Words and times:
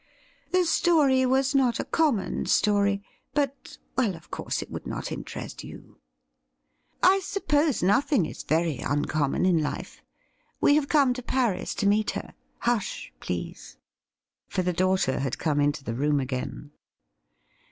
The 0.51 0.65
story 0.65 1.27
was 1.27 1.53
not 1.53 1.79
a 1.79 1.83
common 1.85 2.47
story, 2.47 3.03
but— 3.35 3.77
^well, 3.99 4.15
of 4.15 4.31
course 4.31 4.63
it 4.63 4.71
would 4.71 4.87
not 4.87 5.11
interest 5.11 5.63
you. 5.63 5.99
I 7.03 7.19
suppose 7.19 7.83
nothing 7.83 8.25
is 8.25 8.41
very 8.41 8.79
uncommon 8.79 9.45
in 9.45 9.61
life. 9.61 10.01
We 10.59 10.73
have 10.73 10.89
come 10.89 11.13
to 11.13 11.21
Paris 11.21 11.75
to 11.75 11.85
meet 11.87 12.09
her. 12.19 12.33
Hush, 12.61 13.13
please!' 13.19 13.77
For 14.49 14.63
the 14.63 14.73
daughter 14.73 15.19
had 15.19 15.37
come 15.37 15.61
into 15.61 15.83
the 15.83 15.93
room 15.93 16.19
again. 16.19 16.71